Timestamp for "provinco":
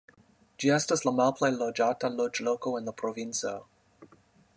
3.03-3.53